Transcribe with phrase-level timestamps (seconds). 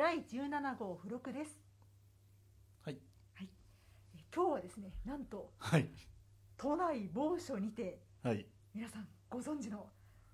[0.00, 1.60] 第17号付録です。
[2.86, 2.96] はい、
[3.34, 3.48] はい、
[4.14, 5.90] え今日はですねなんとはい。
[6.56, 8.46] 都内某所にてはい。
[8.74, 9.90] 皆さんご存知の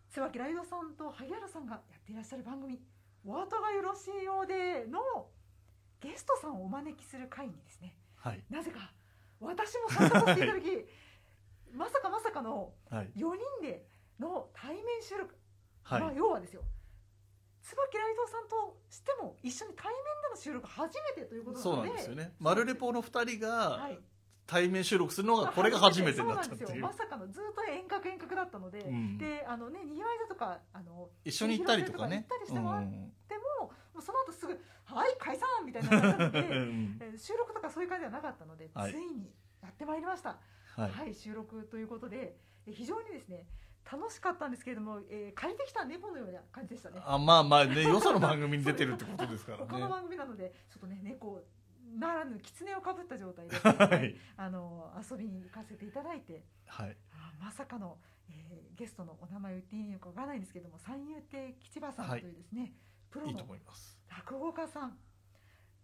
[0.09, 2.81] 椿ライドさんと萩原さんがやっていらっしゃる番組
[3.27, 5.31] 「お後がよろしいようで」の
[5.99, 8.45] ゲストさんをお招きする会にですねはい。
[8.49, 8.93] なぜか
[9.41, 10.67] 私も参加させていただき
[11.75, 13.11] まさかまさかのはい。
[13.17, 13.85] 4人で
[14.21, 15.35] の対面収録、
[15.83, 16.63] はい、まあ要はですよ
[17.67, 21.83] 椿ライドさんとしても一緒に対面での収録初めてということなので。
[21.83, 22.33] そうなんですよね。
[22.39, 23.99] マルレポの2人がはい。
[24.47, 26.87] 対面収録するのがこれが初めてだったってそうなんですいうよ。
[26.87, 29.19] まさかのずっと遠隔遠隔だったので、うん。
[29.19, 32.19] であのねにぎわい座とかあの一緒に行ったりとかね。
[32.19, 33.13] 行ったりしてもらっうん。
[33.27, 34.53] ても、もうその後すぐ
[34.87, 38.93] 「はい解散!」みたいな感じなので う収録とかそういう感じではなかったので、はい。
[38.93, 40.39] ついにやってまいりました。
[40.77, 42.37] はい、はい、収録ということで
[42.67, 43.47] えー非常にですね
[43.91, 47.01] 楽しかったんですけれども、えー借りてきた猫のような感じでしたね。
[47.05, 49.65] あまあまあねよその番組に出てるってことですからね。
[49.69, 51.43] 他の番組なのでちょっとね猫
[51.95, 54.17] ならぬ狐をかぶった状態で、 はい。
[54.37, 56.97] あの遊びに行かせていただいてはい。
[57.13, 57.99] あまさかの、
[58.29, 62.75] えーゲストのお名前を言っていいのかわからないんですけども三遊亭吉場さんはいというですね、
[63.11, 63.99] プロいいとの思います。
[64.09, 64.99] 落語家さん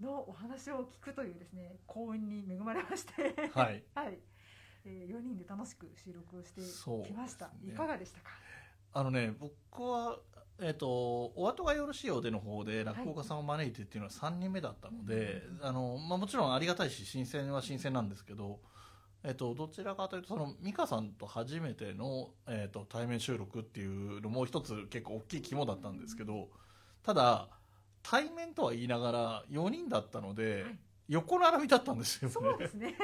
[0.00, 3.50] のお話を聞くというですね幸運に恵まれまして。
[3.54, 3.84] はい。
[3.94, 4.18] はい、
[4.84, 6.60] えー、4人で楽しく収録をして
[7.06, 8.30] きました、ねいかがでしたか？
[8.94, 10.18] あのね僕は
[10.60, 18.60] えっ、とお後がよろしいようでの方で落語家さんを招いてっていうのは3人目だったので、うんあのまあ、もちろんありがたいし新鮮は新鮮なんですけど、
[19.24, 26.48] えっとどちらかというとその美香さんと初めての、えっと対面収録っていうのも一つ結構大きい肝だったんですけど
[27.02, 27.48] ただ
[28.02, 30.78] 対面とは言いながら4人だったので、はい。
[31.08, 32.32] 横並びだったんですよね。
[32.32, 32.94] そうですね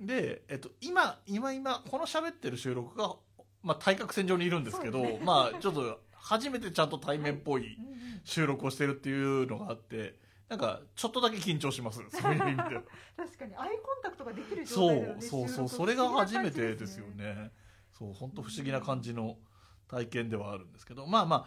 [0.00, 3.14] で、えっと、今今今この喋ってる収録が、
[3.62, 5.20] まあ、対角線上にいるんですけどね。
[5.22, 7.76] まあちょっと初めてちゃんと対面っぽい
[8.24, 10.14] 収録をしてるっていうのがあって
[10.48, 12.00] なんかちょっとだけ緊張します。
[12.10, 12.76] そういう意味で。
[12.76, 12.82] は
[13.16, 17.52] 確かにアイコンタクトができる状そう態でのねそうそう収録それが初めてですよね。
[17.92, 19.38] そう本当不思議な感じの
[19.86, 21.06] 体験ではあるんですけど。
[21.06, 21.46] まあま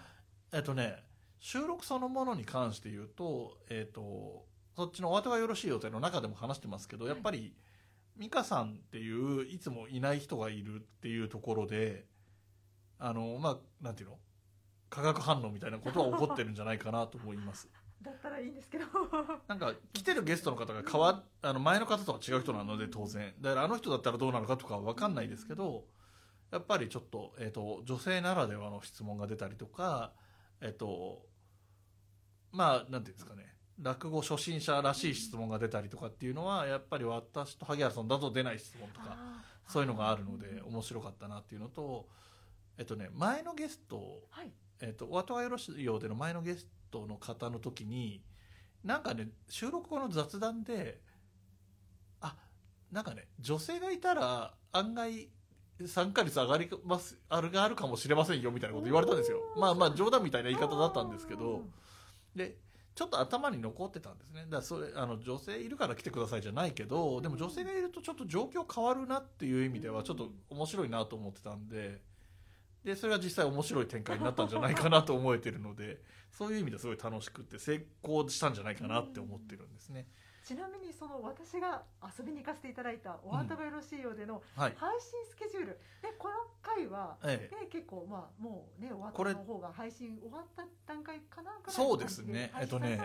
[0.51, 1.03] あえっとね
[1.39, 7.55] 収録そのものに関して言うとえっとそっちのお後がよろしい予定の中でも話してますけどやっぱり
[8.17, 12.05] 美香さんっていういつもいない人がいるっていうところで
[12.99, 14.17] あのまあなんていうの？
[14.89, 17.67] 化学反応みたいなことは起こってるんじゃないかなと思います。
[18.03, 18.85] だったらいいんですけど。
[19.47, 23.33] なんか来てるゲストの方が変わあの前の方とは違う人なので当然。
[23.41, 25.87] だからあの人だったらどうなのかとかは分かんないですけど
[26.51, 30.13] やっぱりちょっと,、えー、と女性ならではの質問が出たりとか
[30.61, 31.27] えっ、と
[32.51, 39.17] まあなんていうんですかね落語初心者らしい質問が出たりとかっていうのはやっぱり私と萩原さんだと出ない質問とか
[39.67, 42.07] そういうのがあるので面白かったなっていうのと
[42.77, 44.51] えっとね前のゲストはい。
[44.81, 48.21] えっとお後がよろしいようでの前のゲストの方の時に
[48.83, 50.99] なんかね収録後の雑談で
[52.21, 52.35] あ
[52.91, 55.29] なんかね女性がいたら案外
[55.87, 59.39] 参加率上がりますあるがあるかもしれませんよみたいなこと言われたんですよ。
[59.57, 61.61] まあまあ冗談みたいな言い方だったんですけうど
[62.35, 62.57] で
[62.95, 72.01] ちょっと頭に残ってたんですねだからそれあの女性いるから来てくださいじゃないけどでも女性がいるとちょっと状況変わるなっていう意味ではちょっと面白いなと思ってたんで
[72.83, 80.07] でそれが実際面白い展開になったんじゃないかなと思えてるのでそういう意味ですごい楽しくって成功したんじゃないかなって思ってるんですね。
[80.45, 85.79] ちなみにその私が遊びに行かせていただいたお後がよろしいようでのはい、配信スケジュール。
[86.01, 87.55] でこの回はええ。
[87.55, 92.51] ね、結構まあもうね終わったこれの方が配信終わった段階かなぐらいのそうですね。
[92.59, 92.99] えっとね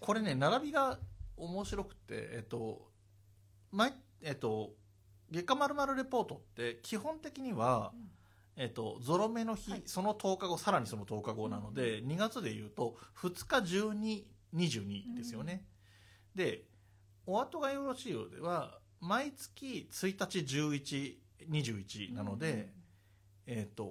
[0.00, 0.98] これね並びが
[1.36, 2.88] 面白くてえっと
[3.70, 4.74] 毎えっと
[5.30, 8.10] 月刊まるまるレポートって基本的には、うん。
[8.56, 9.82] えっと、ゾロ目の日、はい。
[9.86, 15.64] その10日後さらにその10日後なので、2月でいうと2日1222ですよね、
[16.34, 16.64] で
[17.26, 20.38] お後がよろしいようでは毎月1日
[21.56, 22.70] 1121なので、
[23.46, 23.90] えっと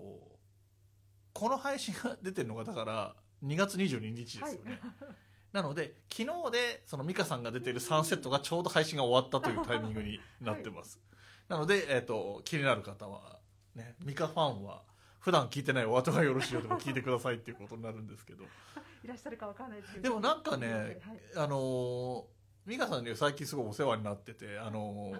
[1.33, 3.15] この配信が出てるのがだから
[3.45, 5.15] 2月22日ですよね、はい。
[5.53, 10.99] なので昨日でその美香さんが出ている3セットがちょうど配信が終わったというタイミングになってます、
[11.47, 13.39] なので、えっと気になる方は
[13.75, 14.83] ね美香ファンは
[15.19, 18.43] 普段聞いてないお後がよろしいようでも聞いてくださいっていうことになるんですけど。
[19.03, 20.03] いらっしゃるかわからないですけど。
[20.03, 21.01] でもなんかね、はい。
[21.35, 22.38] あのー
[22.69, 25.19] 美香さんには最近すごいお世話になってて、あのー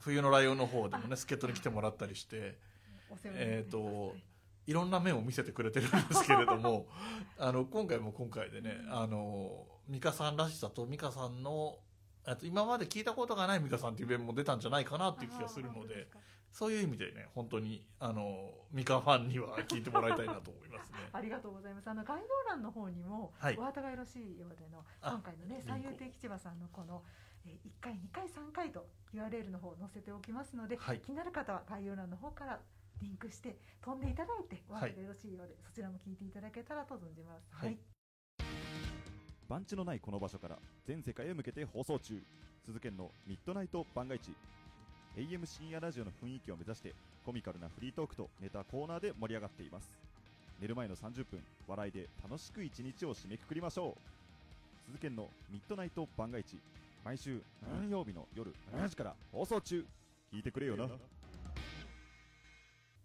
[0.00, 2.56] 冬のライオンの方でもね 助っ人に来てもらったりして
[3.24, 4.22] えーとはい
[4.68, 6.86] いろんな面を見せてくれてるんですけれども
[7.38, 11.78] あの今回も今回でねあの美香さんらしさと美香さんの
[12.24, 16.08] あと今まで聞いたことがない美香さんっていう面も出たんじゃないかなっていう気がするので
[16.52, 20.98] そういう意味でね本当にあのミカファンには聞いてもらいたいなと思いますね。
[21.12, 21.88] ありがとうございます。
[21.88, 23.56] あの概要欄の方にも、はい。
[23.56, 27.04] お後がよろしいようでのあ今回のね三遊亭吉場さんのこの、
[27.46, 31.00] えー、1回2回3回と URL の方を載せておきますので、はい。
[31.00, 32.60] 気になる方は概要欄の方から
[33.00, 35.00] リンクして飛んでいただいてお後がはい。
[35.00, 37.54] よろしいようで、そちらも聞いていただけたらと存じます。
[37.54, 37.78] はい。
[39.48, 42.22] 番地のないこの場所から全世界へ向けて放送中。
[42.68, 44.36] 鈴研のミッドナイト番外地
[45.16, 46.94] AM 深夜ラジオの雰囲気を目指して
[47.24, 49.90] コミカルなフリートークとネタコーナーで盛り上がっています。
[50.60, 54.90] 寝る前の30分笑いで楽しく一日を締めくくりましょう。
[54.90, 56.58] 鈴研のミッドナイト番外地
[57.04, 57.40] 毎週
[57.72, 59.84] 何曜日の夜7時から放送中。
[60.32, 60.88] 聞いてくれよな。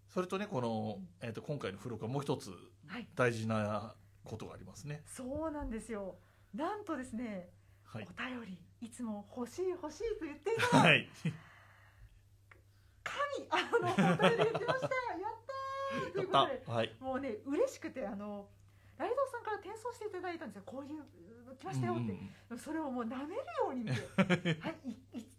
[0.08, 2.50] それとねこの、えー、と今回の付録はもう一つ
[2.86, 5.02] はい、大事なことがありますね。
[5.06, 6.16] そうなんですよ。
[6.54, 7.48] なんとですね、
[7.84, 8.06] はい。
[8.08, 10.78] お便りいつも欲しい欲しいと言っていた。
[10.78, 11.08] はい
[13.34, 14.86] 神あのお便りが来ました。
[15.18, 16.62] やったーということで。
[16.66, 16.92] はい。
[17.00, 18.46] もうね嬉しくてあの
[18.98, 20.62] ライドウさんから転送していただいたんですよ。
[20.66, 24.00] こういうう来ましたよって、それをもう舐めるように見て。
[24.60, 25.33] はいい1回見て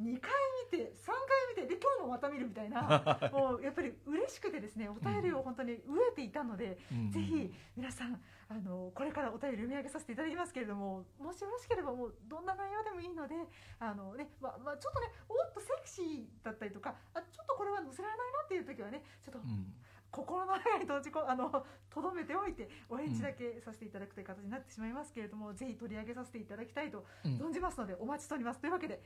[0.00, 0.30] 2回
[0.72, 3.30] 見て3回見てで今日もまた見るみたいな。
[3.32, 5.78] もうやっぱり嬉しくてですねお便りを本当に飢
[6.10, 7.10] えていたので、うん。
[7.10, 13.34] ぜひ皆さんあのこれからお便り読み上げさせていただきますけれどももしよろしければもうどんな内容でもいいので
[13.78, 19.74] あの、ねまあまあ、ちょっとねおっとセクシーだったりとかあちょっとこれは載せられないなっていう時はねちょっとうん。
[20.16, 27.36] 心の中に閉じこあの留めておいてお返事だけさせていただくという形になってしまいますけれども、ぜひ取り上げさせていただきたいとうん。
[27.36, 28.60] 存じますのでお待ちしております。
[28.60, 29.02] というわけで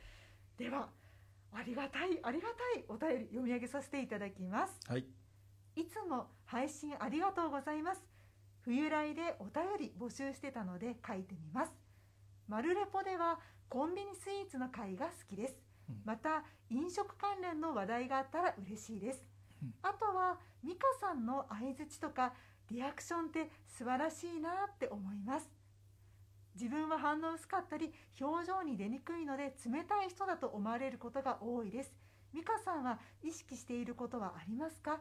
[0.61, 0.91] では
[1.55, 4.79] ありがたいありがたいお便り読み上げさせていただきます。
[4.87, 5.07] はい。
[5.75, 8.03] いつも配信ありがとうございます。
[8.61, 11.73] 冬来でお便り募集してたので書いてみます。
[12.47, 13.41] マルレポでは
[13.71, 15.57] コンビニスイーツの会が好きです。
[15.89, 15.97] うん。
[16.05, 19.25] また飲食関連の話題があったら嬉しいです。
[19.63, 19.75] うん。
[19.83, 22.35] あとは美香さんの相づちとか
[22.71, 25.49] リアクションって素晴らしいなって思います
[26.55, 31.93] 自分は反応薄かったり表情に出にくいので冷たい人だと思われることが多いです。
[32.33, 35.01] 美香さんは意識していることはありますか？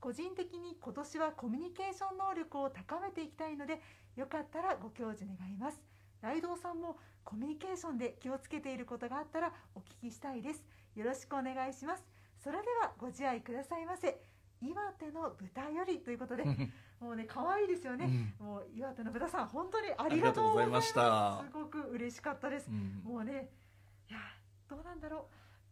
[0.00, 3.80] 個人的に今年はコミュニケーション能力を高めていきたいので
[4.16, 5.80] よかったらご教授願います。
[6.20, 10.64] ライドウさんもコミュニケーションで気をつけていることがあったらお聞きしたいです。
[10.94, 12.04] よろしくお願いします。
[12.42, 14.20] それではご自愛くださいませ。
[14.62, 16.44] 岩手の豚よりということで
[17.04, 21.44] もうね可愛いですよね、もう岩手の豚さん本当にありがとうございました。
[21.46, 22.68] すごく嬉しかったです。
[22.70, 23.02] うん。
[23.04, 23.50] もうね
[24.08, 24.18] いや
[24.68, 25.28] どうなんだろ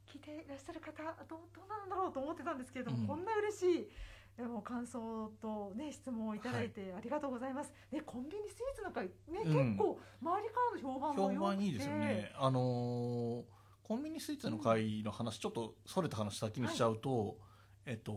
[0.06, 0.10] う。
[0.10, 3.06] 聞いていらっしゃる方どうどうなんだろうと思ってたんですけれども、うん。
[3.06, 3.88] こんな嬉しい
[4.36, 7.72] でも感想とね質問をいただいてありがとうございます。
[7.90, 9.52] ねコンビニスイーツの会ね、うん。
[9.54, 12.32] 結構周りからの評判も良評判いいですよね。
[12.36, 13.42] あのー
[13.82, 17.36] コンビニスイーツの会の話、ちょっとそれた話先にしちゃうと、
[17.84, 18.12] えっと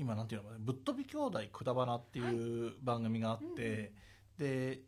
[0.00, 3.92] 今なんていうのかなぶっ飛び兄弟くだばなっていう番組があって、
[4.38, 4.80] で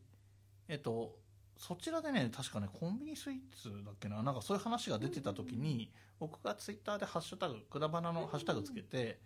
[0.69, 1.19] えっと
[1.59, 9.21] そちらでね確かねコンビニスイーツだっけななんかそういう話が出てた時に、僕がツイッターでハッシュタグくだばなのハッシュタグつけて、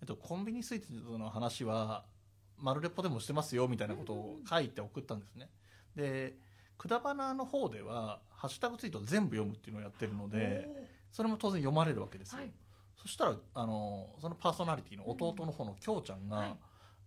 [0.00, 2.04] えっと、コンビニスイーツの話は
[2.56, 5.50] マルレポでもしてますよみたいなことを書いて送ったんですね。
[5.96, 6.36] で
[6.78, 10.68] くだばなの方ではハッシュタグツイート全部読むっていうのをやってるので
[11.10, 12.50] それも当然読まれるわけですよ、はい
[12.96, 16.56] そしたらあのそのパーソナリティの弟の方のきょうちゃんが、はい。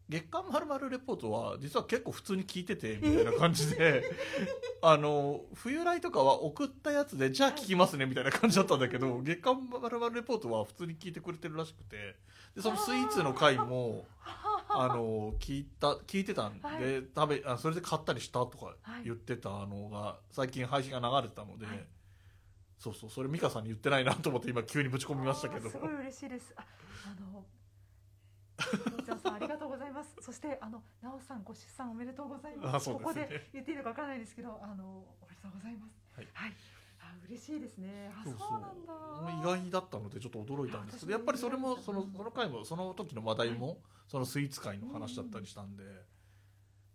[0.07, 4.03] 月刊まるまるレポートは実は結構普通に聞いててみたいな感じで
[4.83, 12.15] あの冬来とかは送ったやつでじゃあ聞きますねみたいな感じだったんだけど月刊まるまるレポートは普通に聞いてくれてるらしくて。
[12.55, 14.05] でそのスイーツの回も
[14.69, 17.03] あの聞いた聞いてたんで、はい。
[17.13, 19.03] 食べあそれで買ったりしたとかはい。
[19.03, 21.85] 言ってたのが最近配信が流れてたので、はい
[22.77, 26.53] そうそうそれ美香さんに言ってないなと思って今急にぶち込みましたけどすごい嬉しいです。
[26.55, 26.65] あ、
[27.05, 27.45] あの。
[29.25, 30.15] さんありがとうございます。
[30.21, 32.89] そしてあのなおさんご出産おめでとうございます。
[32.89, 35.99] ねここで言っていいのかわからないですけど、あのおめでとうございます。
[36.15, 36.51] はいあ
[37.27, 38.11] 嬉しいですね。
[38.15, 38.93] あ、そうなんだ。
[39.57, 45.83] 意外だったのでちょっと驚いたんですけどやっぱりそれもそのこの回もその時の話題もそのスイーツ界の話だったりしたんで、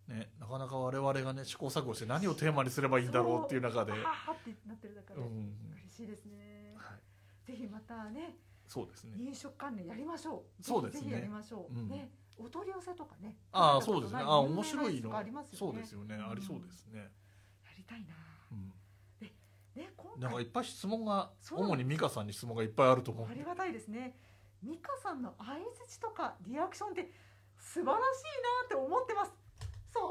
[0.08, 5.69] ね、なかなか我々がね試行錯誤して何をテーマにすればいいんだろうっていう中で、あはってなってる中で、うん嬉
[6.00, 6.74] しいですね。
[6.76, 10.62] はい、ぜひまたね、そうですね飲食関連やりましょう。
[10.62, 11.78] そうですねぜひやりましょう。
[11.78, 13.36] うんね、お取り寄せとかね。
[13.52, 15.58] ああそうですねああ面白いのありますよね。
[15.58, 17.04] そうですよね、うんありそうですね、や
[17.76, 18.14] りたいな。
[18.52, 18.72] うん、
[19.74, 24.16] ね、今なんか回いっぱい質問が主に美香さんに質問がいっぱいあると思うありがたいですね。
[24.62, 25.54] 美香さんの相
[25.86, 27.10] 槌とかリアクションって
[27.58, 29.32] 素晴らしいなって思ってます。
[29.92, 30.04] そん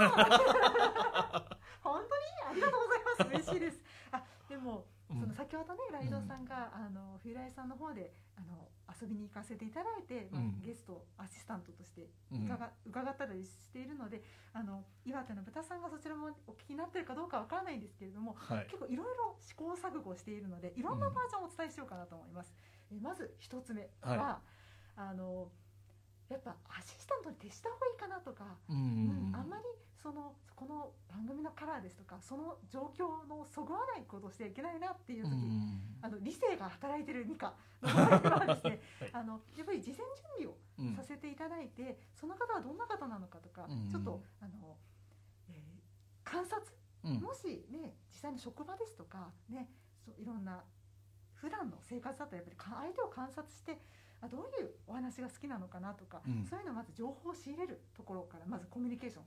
[0.00, 0.18] な
[1.80, 3.50] 本当にありがとうございます。
[3.50, 3.82] 嬉しいです。
[4.10, 12.44] あ、でもうんその先ほどねライドさんが、あの冬来さんの方であの遊びに行かせていただいて、まあうんゲストアシスタントとしてうん。
[12.44, 18.66] 伺,、伺ったりしているのであの岩手の豚さんがそちらもお聞きになってるかどうかわからないんですけれどもはい。
[18.66, 22.54] 結構いろいろ試行錯誤しているのでいろんなバージョンをお伝えしようかなと思います。
[22.90, 24.40] えまず一つ目は、は
[24.96, 25.48] あの
[26.32, 29.64] やっぱアシスタントに徹した方がいいかなとか、うんうんあんまり
[30.02, 39.10] そのこの番組のカラーですとかその状況のそぐわないことをしてはいけないなっていうう時、んあの理性が働いてるミカの場合はですね、 はい。
[39.12, 40.06] あのやっぱり事前準
[40.38, 44.76] 備をうんさせていただいて、その方はどんな方なのかとか、うんちょっとあの、
[45.48, 46.60] えー観察
[47.04, 47.20] うん。
[47.20, 49.68] もしね実際の職場ですとかね
[50.04, 50.64] そういろんな
[51.34, 53.80] 普段の生活だったらやっぱりか相手を観察して
[54.22, 56.46] あどういうお話が好きなのかなとか、うん。
[56.48, 59.24] そういうのをまず情報を仕入れるところからまずコミュニケーション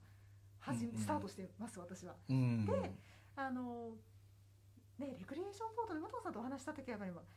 [0.60, 1.02] 始めうんうん。
[1.02, 2.16] スタートしてます私は。
[2.30, 2.92] うんで
[3.36, 3.92] あの
[4.98, 7.28] ねレクリエーションボードで武藤さんとお話しした時はやっぱり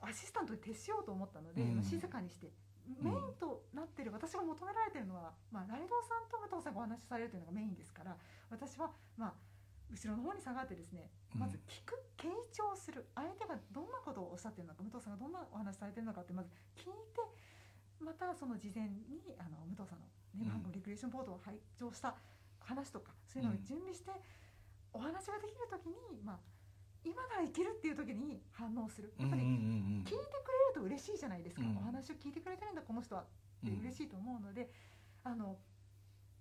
[0.00, 1.74] アシスタントに徹しようと思ったので、うん。
[1.76, 2.50] まあ静かにして
[2.98, 8.16] メインとなってる私が求められてるのは、まあ、ライドウさんと武藤さんがお話しされるというのがメインですから
[8.50, 9.32] 私はまあ
[9.90, 11.40] 後ろの方に下がってですねうん。
[11.40, 13.06] まず聞く傾聴する。
[13.14, 17.20] 相手がどんなことをおっしゃってるのか武藤さんがどんなお話しされてるのかってまず聞いて
[17.98, 20.06] またその事前にあの武藤さんの、
[20.38, 20.48] ね、うん。
[20.48, 22.14] 番組レクリエーションボードを拝聴した
[22.60, 24.10] 話とかそういうのを準備して、
[24.92, 26.38] お話ができる時に、まあ、
[27.04, 29.12] 今ならいけるっていう時に反応する。
[29.18, 30.26] やっぱり聞いてくれる
[30.74, 31.76] と嬉しいじゃないですか、うん。
[31.78, 33.22] お話を聞いてくれてるんだこの人は。
[33.22, 33.24] っ
[33.62, 34.70] て嬉しいと思うので、
[35.22, 35.58] あの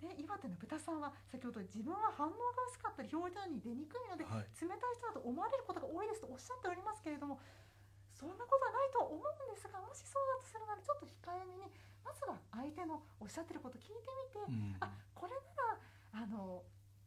[0.01, 4.47] ね、岩手の豚さんは先ほど自分は反応が薄かったり表情に出にくいのではい。
[4.55, 7.39] 冷たい人だと思われることが多いですとおっしゃっておりますけれども
[8.15, 11.67] そんなことはないと思うんですがもしそうだとするならちょっと控えめに
[12.03, 14.75] まずは相手のおっしゃってること聞いてみて、うん。
[14.79, 16.63] あこれならあの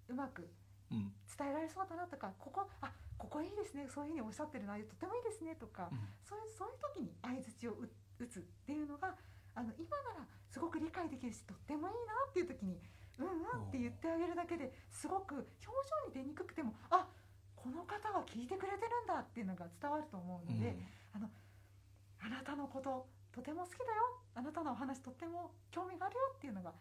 [0.08, 0.48] うまく
[0.92, 1.12] うん。
[1.24, 5.98] 伝えられそうだなとかここあここいいですねそういうふうにおっしゃってる内容とてもいいですねとか、うん。
[6.28, 7.88] そういうそういう時に相づちを打
[8.20, 9.16] 打つっていうのが
[9.54, 12.80] あの今ならすごく理解できるしとってもいいなっていう時に
[13.18, 17.08] 「うんうん」って言ってあげるだけですごく表情に出にくくてもあ
[17.56, 20.76] この方は聞いてくれてるんだっていうのが伝わると思うので、
[21.14, 24.18] あなたのこととても好きだよ。
[24.34, 26.72] あなたのお話とっても興味があるよっていうのが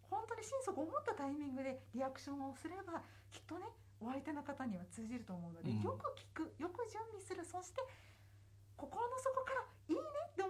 [0.00, 3.66] 本当に心底思ったタイミングでリアクションをすればきっとね
[4.00, 5.82] お相手の方には通じると思うので、うん。
[5.82, 7.44] よく聞くよく準備する。
[7.44, 7.82] そして
[8.76, 10.00] 心の底から「いいね」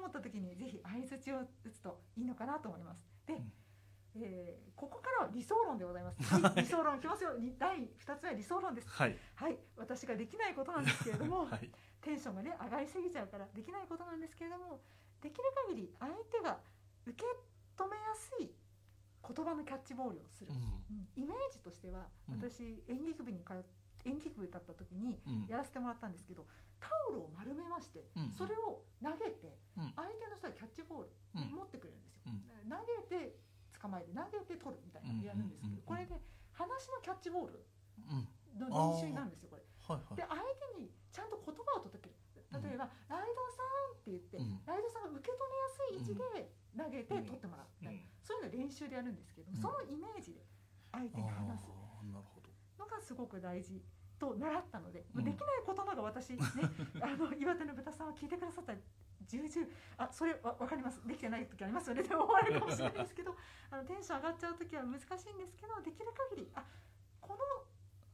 [0.04, 3.08] 思った時にぜひ相づちを打つといいのかなと思います。
[3.26, 3.52] で、うん。
[4.16, 6.18] えーここからは理想論でございます。
[6.34, 7.38] はい、理想論いきますよ。
[7.38, 8.88] に第2つ目は理想論です。
[8.90, 9.16] はい。
[9.34, 11.70] はい、私ができないことなんですけれども、 はい。
[12.02, 14.82] テンションがね上がりすぎちゃうからできないことなんですけれども
[15.23, 16.61] できる限り相手が
[17.06, 17.25] 受け
[17.82, 18.52] 止めやすい
[19.26, 21.08] 言葉のキャッチボールをする、ううん。
[21.16, 22.37] イメージとしてはうん。
[22.37, 23.62] 私、演劇部に通っ
[24.04, 25.46] 演劇部だった時にん。
[25.49, 26.46] やらせてもらったんですけど
[26.85, 28.33] タオルを丸めましてうん。
[28.37, 29.93] それを投げてうん。
[29.97, 31.49] 相手の人がキャッチボールうん。
[31.57, 32.69] 持ってくれるんですよ、うん。
[32.69, 33.41] 投げて
[33.81, 36.21] 捕まえて投げて取るみたいなのをやるんですけどこれで
[36.53, 37.64] 話のキャッチボール
[37.97, 38.29] うん。
[38.61, 39.64] の練習になるんですよこれ。
[39.88, 40.17] はいはい。
[40.17, 40.37] で相
[40.76, 42.14] 手にちゃんと言葉を届ける。
[42.55, 44.62] 例えば、ライドさんって言って、うん。
[44.62, 47.25] ライドさんが受け止めやすい位置で投げてうん。
[47.26, 48.09] 取ってもらうみたいな、うん。
[48.23, 50.47] そういうの練習でやるんですけどそのイメージで
[50.93, 51.69] 相手に話す。
[52.79, 53.83] のがすごく大事
[54.18, 55.25] と習ったので、うん。
[55.25, 56.38] できないことのが私ね
[57.00, 58.78] あの岩手の豚さんは聞いてくださったら
[59.26, 59.66] 重々
[59.97, 61.06] あそれわ分かります。
[61.06, 62.02] できてない時ありますよね。
[62.02, 63.37] って思われるかもしれないですけど
[63.71, 66.64] あのテンション上がっちゃう時は難しいんですけどできる限りあ
[67.21, 67.38] この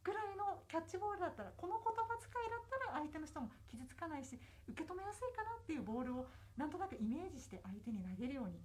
[0.03, 4.39] ぐらいのキャッチボールだったらこの言葉遣いだったら相手の人も傷つかないし
[4.69, 6.27] 受け止めやすいかなっていうボールを
[6.57, 8.61] なんとなくイメージして相手に投げるように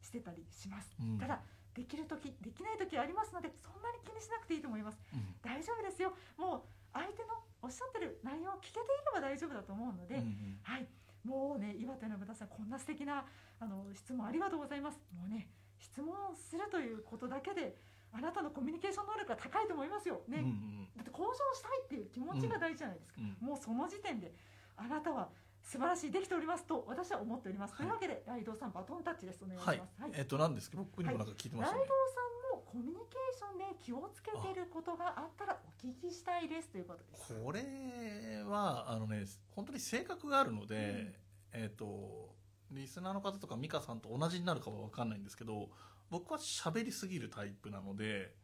[0.00, 1.18] してたりします、うん。
[1.18, 1.42] ただ
[1.74, 4.98] できる時できない時ありますのでそんなに気にしなくていいと思います。
[5.12, 5.36] うん。
[5.42, 6.12] 大丈夫ですよ。
[6.36, 10.60] もう相手のおっしゃってる内容を聞けていれば大丈夫だと思うので、うんうん。
[10.62, 10.86] はい。
[11.24, 13.26] もうね岩手の豚さんこんな素敵な
[13.60, 15.00] あの質問ありがとうございます。
[15.12, 17.76] もうね質問をするということだけで
[18.12, 20.22] あなたのコミュニケーション能力が高いと思いますよ。
[20.28, 23.46] ね、うんうんだって向上したいっていう気持ちが大事じゃないですか、うん。
[23.46, 24.34] もうその時点で
[24.76, 25.28] あなたは
[25.62, 29.44] 素晴らしいできておりますと私は思っております、というわけでライドウさんバトンタッチです。
[29.44, 30.10] お願いしはいます、はい。
[30.14, 32.20] えっと何ですけど僕にもなんか聞いてまライドウしたねさ
[32.54, 37.34] んもコミュニケーションで気をつけてることがあったらお聞きしたいですということです。
[37.34, 41.14] これはあのね本当に性格があるので、
[41.52, 42.34] えっ、と
[42.70, 45.68] リスナーの方とか美香さんと同じになるかは分かんないんですけど
[46.10, 48.34] 僕は喋りすぎるタイプなので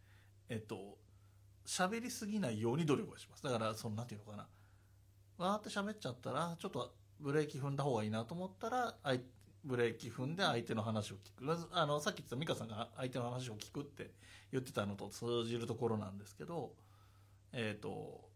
[0.49, 0.99] えっ、と
[1.67, 3.43] 喋りすぎないように努力をします。
[3.43, 4.47] だからそのなんていうのかな。
[5.39, 8.95] わーって喋っちゃったらちょっとブレーキ踏んだ方がいいなと思ったら
[9.65, 11.69] ブレーキ踏んで相手の話を聞く。
[11.73, 14.11] あのさっき言った美香さんが相手の話を聞くって
[14.53, 16.73] 言ってたのと通じるところなんですけど
[17.53, 18.29] えっ、と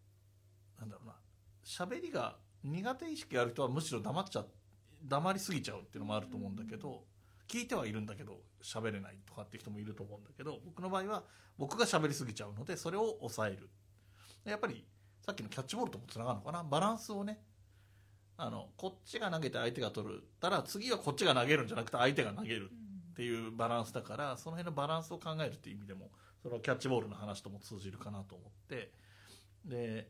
[0.78, 1.14] なんだろうな。
[1.64, 4.44] 喋りが苦手意識ある人はむしろ黙っちゃ
[5.06, 7.04] 黙りすぎちゃうっていうのもあると思うんだけど、
[7.48, 11.24] 聞いてはいるんだけど喋れないとかって人もいると思うんだけど僕の場合は
[11.58, 13.70] 僕が喋りすぎちゃうのでそれを抑える。
[14.44, 14.84] やっぱり
[15.24, 16.64] さっきのキャッチボールともつながるのかな。
[16.64, 17.40] バランスをね
[18.42, 20.22] あのこっちが投げて相手が取る。
[20.40, 22.70] たら次はこっちが投げるんじゃなくて相手が投げる
[23.12, 26.10] っていうバランスだからその辺のバランスを考えるっていう意味でも
[26.42, 28.92] そのキャッチボールの話とも通じるかなと思って。
[29.64, 30.08] で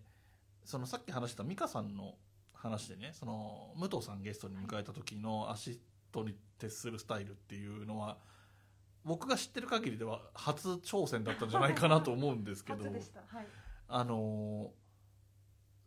[0.65, 2.15] そのさっき話した美香さんの
[2.53, 5.81] 話でねその武藤さんゲストに迎えた時のアシス
[6.13, 8.19] トに徹するスタイルっていうのは
[9.05, 13.21] 僕が知ってる限りでは初挑戦だったんじゃないかなと思うんですけど初でした。
[13.27, 13.47] はい。
[13.89, 14.71] あの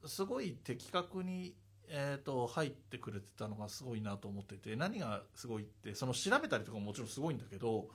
[0.06, 1.56] すごい的確に、
[1.90, 7.88] えー、と入ってくれてたのがすごいなと思ってて何がすごいってその調べたりとかももちろんすごいんだけど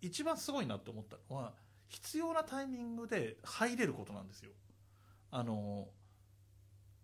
[0.00, 1.52] 一番すごいなって思ったのは
[1.88, 4.50] 必要なタイミングで入れることなんですよ。
[5.30, 5.88] あの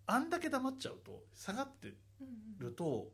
[0.07, 1.93] あんだけ黙っちゃうと下がって
[2.59, 3.09] ると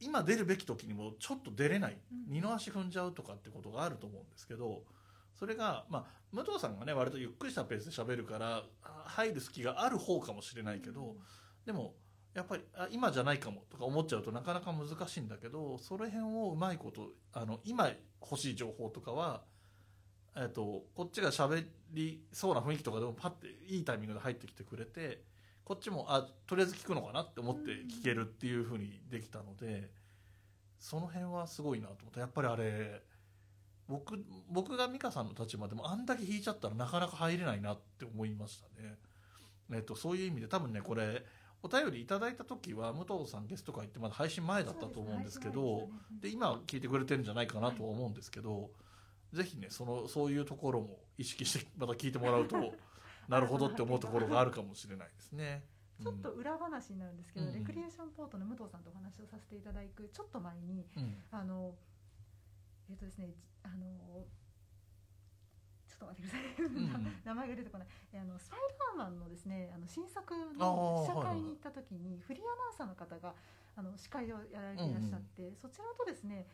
[0.00, 4.82] 今出るべき時にもちょっと出れないうん二の足踏んじゃうとかってことがあると思うんですけど
[5.38, 11.16] それが、まあ、武藤さんがね割とゆっくりしたペースで喋るからあ入る隙がある方かもしれないけど、
[11.66, 11.94] でも
[12.34, 19.42] やっぱりあ今じゃないかもとか思っちゃうとなかなか難しいんだけどその辺をうまいことあの今欲しい情報とかは、
[20.36, 25.22] えっとこっちが喋りそうな雰囲気とかでもパッていいタイミングで入ってきてくれて
[25.64, 29.90] こっちもあとりあえず聞くのかなって思って聞けるっていう風にできたので
[30.78, 33.02] その辺はすごいなと思ってやっぱりあれ
[33.88, 34.18] 僕
[34.50, 38.96] 僕が美香さんの立場でもあんだけ弾いちゃったらなかなか入れないなって思いましたね。
[39.72, 41.24] えっと、そういう意味で多分ねこれ
[41.66, 45.88] お便りいただいた時は武藤さんゲスト会ってまだ配信前だったと思うんですけど
[46.22, 48.70] で今聞いてくれてるんじゃないかなとは思うんですけど、
[49.32, 52.56] ぜひねそのそういうところも意識してまた聞いてもらうと
[53.28, 55.64] なるほどって思うところがあるかもしれないですね。
[56.00, 57.54] ちょっと裏話になるんですけど、うん。
[57.54, 61.74] レクリエーションポートの武藤さんとお話をさせていただくちょっと前にうん、うんあの
[62.88, 67.88] えっ、とですねじあのちょっと待ってください、ん名前が出てこない。
[68.12, 73.34] えあのスパイダーマンのですねあの新作の試写会に行った時にフリーアナウンサーの方が
[73.76, 76.46] あの司会をやられていらっしゃって、そちらとですね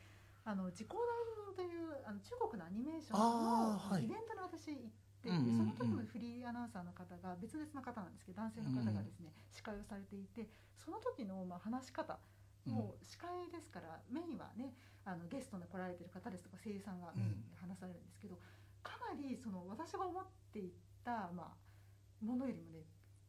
[0.44, 4.90] あの時効代理人というあの中国のアニメーションのイベントに私行っ
[5.22, 5.78] て、うんうんうん。
[5.78, 12.18] その時のフリーアナウンサーの方が別々の方なんですけど男性の方がですね、司会をされていてその時のまあ話し方
[12.66, 14.74] もう司会ですからメインはね
[15.05, 18.38] あのゲストで来られてる方ですとか声優さんがメインで話されるんですけど、
[18.83, 20.73] かなりその私が思ってい
[21.05, 22.85] た、まあ、ものよりもね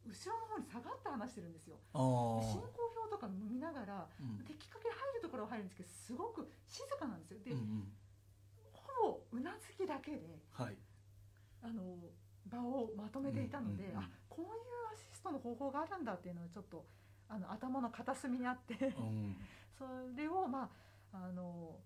[0.06, 1.80] 後ろの方に下がって話してるんですよ。
[1.94, 7.38] 進ー行表とか見ながらうん的確に入るところは入るんですけどすごく静かなんですよ。
[7.44, 7.92] で、うんうん
[8.72, 10.76] ほぼうなずきだけではい
[11.62, 11.96] あの
[12.46, 14.50] 場をまとめていたので、うんうんうんあこういう
[14.92, 16.84] アシストの方法があるんだっていうのはちょっと
[17.28, 18.74] あの頭の片隅にあって。
[18.98, 19.36] うん
[19.76, 19.84] そ
[20.16, 20.70] れをま
[21.12, 21.80] ああの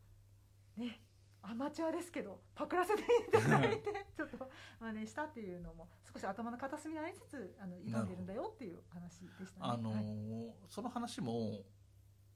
[0.77, 1.01] ね
[1.43, 9.73] アマチュアですけどパクらせていただいてちょっと真似したっていうのも少し頭の片隅にありつつあの挑んでるんだよっていう話でしたね。
[9.73, 10.01] あのはい。
[10.01, 11.61] ーその話も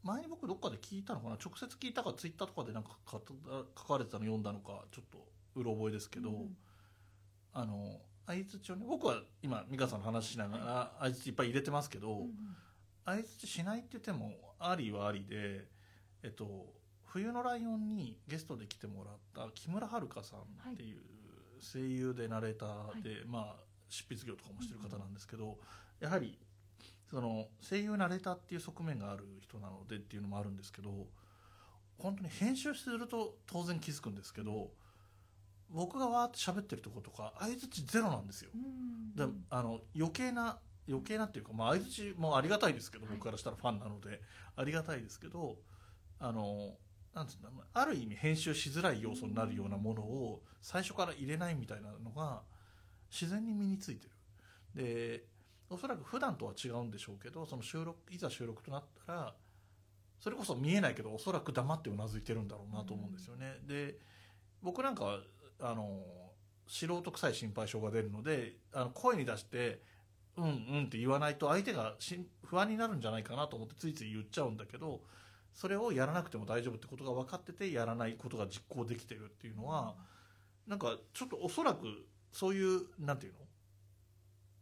[0.02, 1.34] 前に僕どっかで聞いたのかな？
[1.34, 3.22] 直接聞いたかツイッターとかでなんか書
[3.76, 6.56] 書かれてたの読んだのかちょっとうろ覚えですけど、うん
[7.54, 12.28] あの相づちをね僕は今美香さんの話しながら相づちいっぱい入れてますけど、
[13.04, 15.66] 相づちしないって言ってもありはありで
[16.22, 16.72] えっと
[17.12, 21.00] 冬のライオンにゲストで来てもらった木村遥さんっていう
[21.60, 23.56] 声優でナレーターで、まあ
[23.90, 25.58] 執筆業とかもしてる方なんですけど、
[26.00, 26.38] やはり
[27.10, 30.90] その声優ナレーターっていう側面がある人なのでっていうのもあるんですけど
[31.98, 34.70] 本当に編集すると当然気づくんですけど
[35.68, 38.50] 僕がわーって喋ってるとことか相づちゼロなんですよ。
[38.54, 44.22] うんであの余計な余計なっていうか、まあ、相づちもありがたいですけど、はい僕からしたらファンなので
[44.56, 45.56] ありがたいですけど
[46.18, 46.72] あの
[47.14, 52.42] なんつうんだある意味編集しづらい要素になるようなものを最初から入れないみたいなのが
[53.10, 54.12] 自然に身についてる。
[54.74, 55.24] で
[55.68, 59.34] おそらく普段とは違うんでしょうけどその収録いざ収録となったら
[60.20, 63.96] それこそ見えないけどおそらく黙ってうなずいてるんだろうなと思うんですよね、で
[64.62, 65.18] 僕なんかは
[65.60, 66.00] あの
[66.68, 69.80] 素人臭い心配性が出るのであの声に出して
[70.36, 70.48] 「うんう
[70.82, 75.02] ん」って言わないと相手がし不安になるんじゃないかなと思ってついつい言っちゃうんだけど
[75.52, 79.94] それをやらなくても大丈夫ってことが分かっててやらないことが実行できてるっていうのは
[80.66, 81.86] なんかちょっとおそらく
[82.30, 83.38] そういうなんていうの？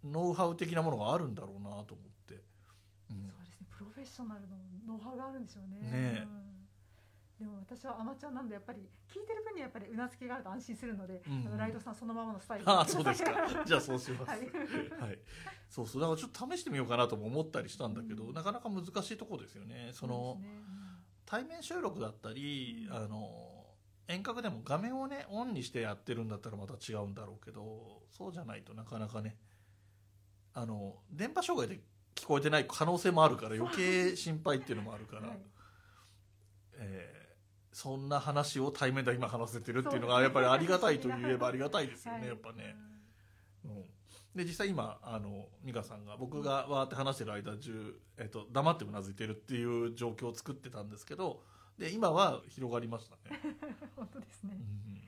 [0.03, 1.85] ノウハウ的なものがあるんだろうなと思っ
[2.27, 2.43] て。
[3.11, 3.29] うん。
[3.29, 3.67] そうですね。
[3.71, 5.91] プロフェッショナルのノウハウがあるんでしょうね。
[5.91, 6.27] ね
[7.39, 13.33] でも私はアマチュアなんでやっぱり聞いてる分にはやっぱりうなずきがあると安心するので、うんあのライドさんそのままのスタイルああそうですか。
[13.65, 14.31] じゃあそうします。
[14.31, 15.15] ははい。
[15.15, 15.19] い、
[15.69, 16.03] そうそう。
[16.03, 18.35] だからちょっと試してみようかなとも思ったりしたんだけど、うん。
[18.35, 19.91] なかなか難しいところですよね。
[19.95, 20.49] そのね
[21.31, 22.97] 対面収録だったり、うん。
[22.97, 23.31] あの
[24.09, 29.37] 遠隔でも画面をねオンにしてやってるんだったらまた違うんだろうけどそうじゃないとなかなかね
[30.53, 31.81] あの電波障害で
[32.17, 35.39] 聞こえてない可能性もあるから余計心配っていうのもあるから、はい。
[36.75, 37.21] えー
[37.73, 42.29] そんな話を対面で今話せてるっていうのがやっぱりありがたいと言えばありがたいですよね、はい。
[42.31, 42.75] やっぱね。
[43.65, 43.85] うん、
[44.35, 51.43] で実際今あの美香さんが僕がわーって話してる間中、えっと黙ってうなずいてるっていう状況を作ってたんですけど
[51.79, 53.41] で今は広がりましたね。
[53.97, 55.01] 本当ですね、うん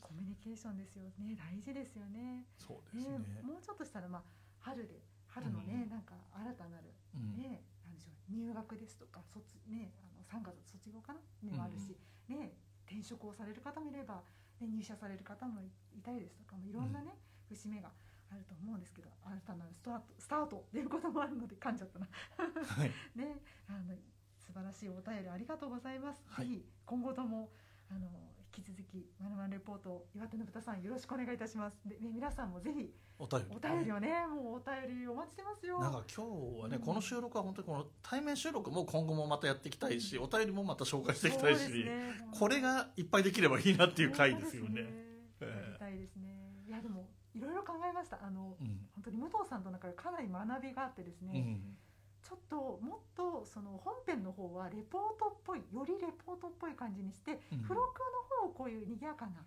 [0.00, 1.34] コミュニケーションですよね。
[1.34, 2.44] 大事ですよね。
[2.58, 3.18] そうですね。
[3.18, 4.22] ねもうちょっとしたらまあ
[4.58, 7.36] 春で春のね、うんなんか新たなるうん。
[7.36, 11.20] ね、なんでしょう入学ですとか卒ねあの3月卒業かな？
[11.42, 11.96] ねもあるし、
[12.28, 12.52] ね
[12.86, 14.22] 転職をされる方もいれば、
[14.60, 17.16] ね、入社される方もいたりですとかもいろんなね、
[17.48, 17.90] 節目が
[18.30, 22.08] あると思うんですけど新たなるスタートスタートということもあるので噛んじゃったな。
[22.36, 22.90] はい。
[23.14, 23.38] ね
[23.68, 23.94] あの
[24.38, 26.46] 素晴らしいお便りありがとうございます、はい。
[26.46, 27.50] ぜひ今後とも
[27.88, 28.08] あの
[28.56, 31.78] 引き続き「まるまるレポート」岩手の豚さんよろしくお願いいたします。
[31.84, 35.78] で、ね、皆さんもぜひお便りお便りをねもうお便りお待ちしてますよ。
[35.78, 36.82] なんか今日はね、うん。
[36.82, 42.14] この収録は本当にこの対面収録も今後もまたやっていきたいし、お便りもまた紹介していきたいし、ね。
[42.36, 44.68] これがいっぱいできればいいなっていう回ですよね。
[44.68, 44.94] 本当です
[45.40, 45.46] ええ。
[45.46, 46.64] やりたいですね。
[46.66, 48.18] いやでもいろいろ考えました。
[48.20, 48.66] あのうん。
[48.94, 51.76] 本当に武藤さんとの中でかなり学びがあってですね、うん。
[52.20, 57.62] ちょっともっとその本編の方はレポートっぽいよりレポートっぽい感じにして、うん。
[57.62, 59.44] 付録の方をこういう賑やかな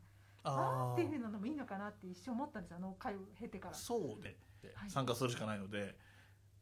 [0.48, 1.04] あー。
[1.06, 3.76] っていうのもいいのかなって一瞬思ったんですよあの回を経てから。
[3.76, 4.38] そうで
[4.76, 4.90] はい。
[4.90, 5.96] 参加するしかないので、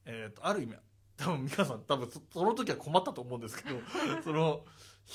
[0.05, 0.75] えー、とある意味
[1.17, 3.79] 多分美香さん多分そその時は困ったと思うんですけど
[4.23, 4.65] その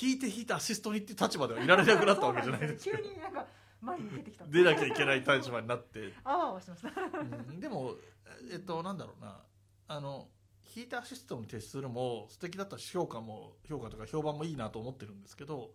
[0.00, 2.98] 弾いて弾いてアシストにっていう立場ではいられなくなったわけじゃないですけど。
[3.02, 3.46] 急になんか
[3.80, 4.44] 前に出てきた。
[4.46, 6.90] 出なきゃいけない立場になって、あわあわしました。
[7.18, 7.60] うん。
[7.60, 7.96] でも
[8.50, 9.42] えっとなんだろうな。
[9.88, 10.28] あの
[10.74, 15.72] 弾いてアシストに徹するも素敵だったし評価も評価とか評判もいいなと思ってるんですけど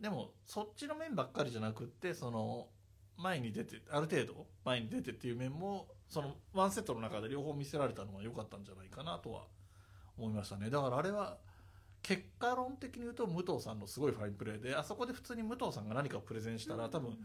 [0.00, 2.68] でもそっちの面ばっかりじゃなくってその
[3.16, 9.44] 前に出てある程度前に出てっていう面もそのワンセットの中で両方見せられたのは良かったんじゃないかなとは
[10.18, 10.70] 思いましたね。
[10.70, 11.38] だからあれは
[12.02, 17.16] 結果論的に言うと武藤さんのすごいファインプレーであそこで普通に武藤さんが何かをプレゼンしたら多分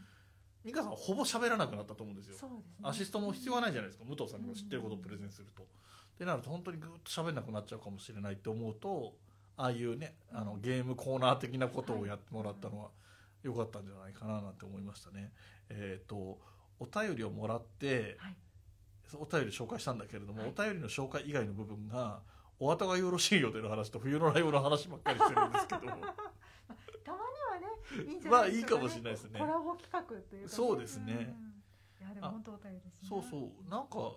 [0.64, 2.36] 美香さんはほぼ喋らなくなったと思うんですよ。
[2.36, 2.40] ね。
[2.84, 4.06] アシストも必要はないじゃないですか。
[4.06, 5.64] 武藤さんが知ってることをプレゼンすると。
[5.64, 5.66] っ
[6.18, 9.16] てなると本当にぐっと喋んなくなっちゃうかもしれないって思うと
[9.60, 12.92] ああいうねあのゲームコーナー的なことをやってもらったのは
[13.44, 15.34] 良かったんじゃないかななんて思いましたね。
[15.70, 16.40] えっ、と
[16.80, 18.36] お便りをもらってはい。
[19.16, 20.54] お便り紹介したんだけれども、はい。
[20.56, 22.22] お便りの紹介以外の部分が
[22.60, 26.14] お後がよろしいよという話と冬のライブの話ばっかりしてるんですけど たまには
[28.06, 29.40] ねいいんじゃまないですか、ね、あいいかもしれないですね。
[29.40, 31.14] コラボ企画というか、ね、そうですね。
[31.14, 31.18] ん。
[31.18, 31.22] い
[32.08, 33.10] やでも本当お便りですね。
[33.10, 33.42] そうそう。
[33.70, 34.16] なんか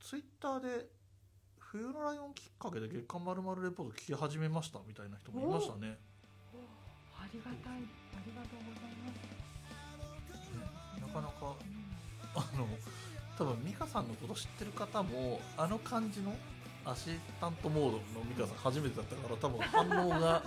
[0.00, 0.88] ツイッターで
[1.72, 5.96] 冬のライオンきっかけで月刊まるまるレポート聞き始めましたみたいな人もいましたね。
[7.16, 7.80] ありがたい
[8.12, 9.24] ありがとうございます。
[11.00, 11.88] なかなかうん
[12.36, 12.68] あの
[13.38, 16.36] 多分美香さんのこと知ってる方もあの感じの
[16.84, 20.42] アシスタントモードの美香さん初めてだったから多分反応が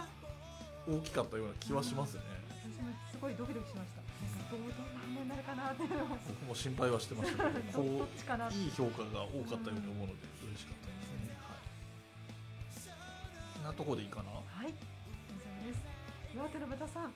[0.87, 2.21] 大きかったような気はしますね。
[2.61, 4.05] 私もすごいドキドキしました。
[4.05, 10.21] なんかどうどんな反応になるかなっていうのは僕も心配はしてましたけど こういい評価が多かったように思うので。
[10.21, 10.34] 嬉し
[13.65, 14.29] なとこでいいかな。
[14.29, 14.77] はい、以
[15.65, 15.81] 上です。
[16.35, 17.09] 岩手の豚さん、あ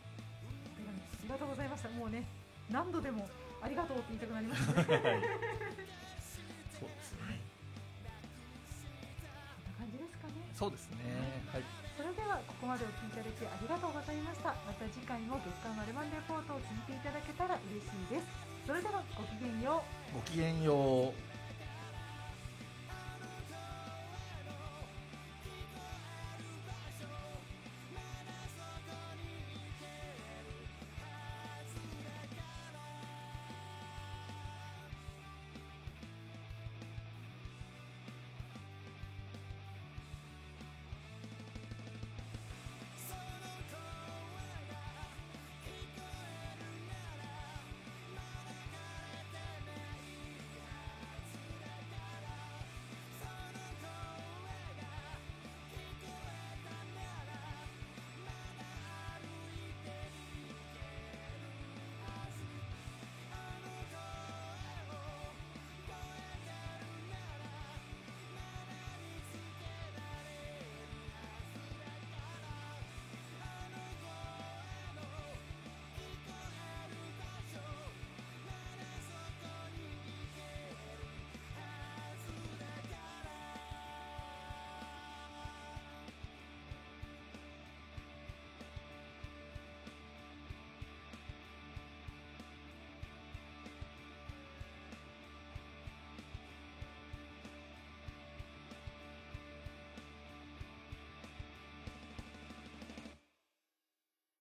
[1.21, 1.89] りがとうございました。
[1.89, 2.25] もうね、
[2.73, 3.29] 何度でも
[3.61, 4.89] ありがとうって言いたくなりましたね。
[6.73, 7.37] そうですね。
[9.77, 10.33] 感じですかね。
[10.57, 10.97] そうですね。
[11.53, 11.63] はい。
[11.93, 14.49] それではここまでお聞きいただきありがとうございました。
[14.65, 18.25] また次回も月間マルマンレポートを聞いていただけたら嬉しいです。
[18.65, 19.83] それではごきげんよ
[20.17, 20.17] う。
[20.17, 21.28] ごきげんよう。